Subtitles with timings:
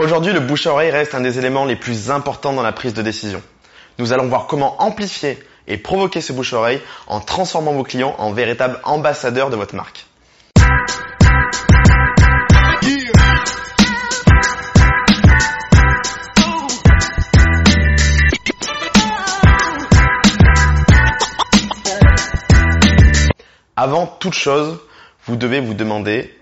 [0.00, 2.94] Aujourd'hui, le bouche à oreille reste un des éléments les plus importants dans la prise
[2.94, 3.42] de décision.
[3.98, 8.14] Nous allons voir comment amplifier et provoquer ce bouche à oreille en transformant vos clients
[8.18, 10.06] en véritables ambassadeurs de votre marque.
[23.74, 24.78] Avant toute chose,
[25.26, 26.32] vous devez vous demander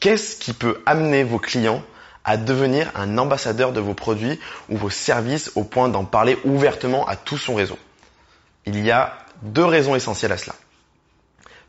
[0.00, 1.84] qu'est-ce qui peut amener vos clients
[2.24, 4.38] à devenir un ambassadeur de vos produits
[4.68, 7.78] ou vos services au point d'en parler ouvertement à tout son réseau.
[8.66, 10.54] Il y a deux raisons essentielles à cela.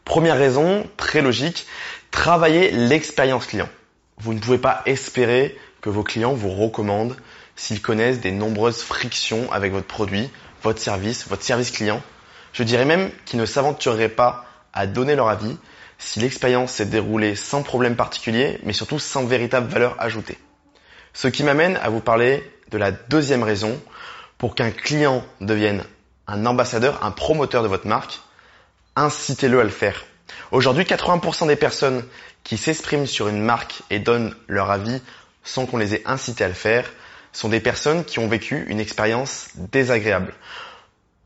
[0.03, 1.67] Première raison, très logique,
[2.09, 3.69] travailler l'expérience client.
[4.17, 7.15] Vous ne pouvez pas espérer que vos clients vous recommandent
[7.55, 10.29] s'ils connaissent des nombreuses frictions avec votre produit,
[10.63, 12.01] votre service, votre service client.
[12.53, 15.57] Je dirais même qu'ils ne s'aventureraient pas à donner leur avis
[16.01, 20.37] si l'expérience s'est déroulée sans problème particulier, mais surtout sans véritable valeur ajoutée.
[21.13, 23.79] Ce qui m'amène à vous parler de la deuxième raison
[24.39, 25.83] pour qu'un client devienne
[26.27, 28.19] un ambassadeur, un promoteur de votre marque,
[28.95, 30.03] incitez-le à le faire.
[30.51, 32.03] Aujourd'hui, 80% des personnes
[32.43, 35.01] qui s'expriment sur une marque et donnent leur avis
[35.43, 36.91] sans qu'on les ait incités à le faire
[37.31, 40.33] sont des personnes qui ont vécu une expérience désagréable.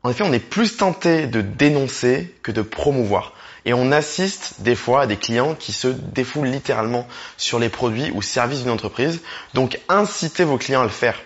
[0.06, 3.32] En effet, on est plus tenté de dénoncer que de promouvoir.
[3.64, 8.12] Et on assiste des fois à des clients qui se défoulent littéralement sur les produits
[8.14, 9.20] ou services d'une entreprise.
[9.54, 11.20] Donc incitez vos clients à le faire.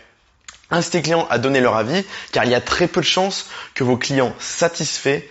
[0.70, 3.50] Incitez les clients à donner leur avis car il y a très peu de chances
[3.74, 5.24] que vos clients satisfaits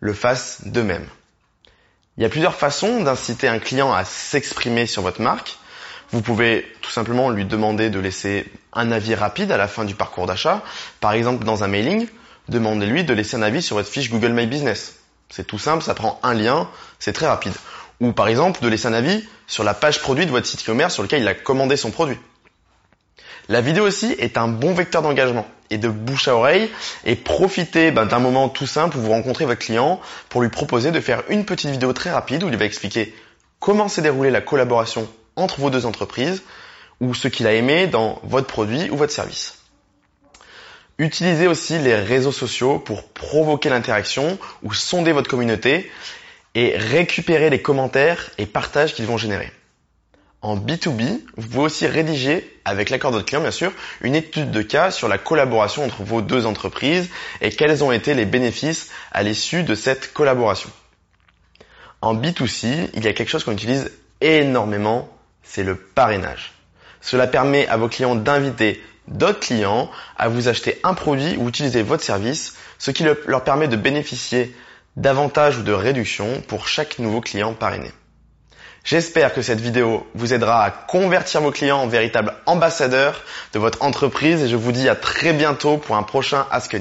[0.00, 1.06] le fassent d'eux-mêmes.
[2.16, 5.56] Il y a plusieurs façons d'inciter un client à s'exprimer sur votre marque.
[6.10, 9.94] Vous pouvez tout simplement lui demander de laisser un avis rapide à la fin du
[9.94, 10.64] parcours d'achat.
[10.98, 12.08] Par exemple, dans un mailing,
[12.48, 14.96] demandez-lui de laisser un avis sur votre fiche Google My Business.
[15.30, 16.68] C'est tout simple, ça prend un lien,
[16.98, 17.52] c'est très rapide.
[18.00, 20.94] Ou par exemple, de laisser un avis sur la page produit de votre site e-commerce
[20.94, 22.18] sur lequel il a commandé son produit.
[23.48, 26.70] La vidéo aussi est un bon vecteur d'engagement et de bouche à oreille
[27.04, 30.90] et profitez ben, d'un moment tout simple où vous rencontrez votre client pour lui proposer
[30.90, 33.14] de faire une petite vidéo très rapide où il va expliquer
[33.58, 36.42] comment s'est déroulée la collaboration entre vos deux entreprises
[37.00, 39.58] ou ce qu'il a aimé dans votre produit ou votre service.
[40.98, 45.90] Utilisez aussi les réseaux sociaux pour provoquer l'interaction ou sonder votre communauté
[46.56, 49.52] et récupérer les commentaires et partages qu'ils vont générer.
[50.42, 54.50] En B2B, vous pouvez aussi rédiger, avec l'accord de votre client bien sûr, une étude
[54.50, 57.10] de cas sur la collaboration entre vos deux entreprises
[57.40, 60.70] et quels ont été les bénéfices à l'issue de cette collaboration.
[62.00, 65.08] En B2C, il y a quelque chose qu'on utilise énormément,
[65.42, 66.52] c'est le parrainage.
[67.00, 71.82] Cela permet à vos clients d'inviter d'autres clients à vous acheter un produit ou utiliser
[71.82, 74.54] votre service, ce qui leur permet de bénéficier
[74.96, 77.90] d'avantages ou de réductions pour chaque nouveau client parrainé.
[78.84, 83.82] J'espère que cette vidéo vous aidera à convertir vos clients en véritables ambassadeurs de votre
[83.82, 86.74] entreprise et je vous dis à très bientôt pour un prochain Ask.